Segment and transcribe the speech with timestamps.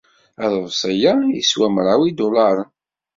[0.43, 2.69] Aḍebsi-a yeswa mraw n yidulaṛen.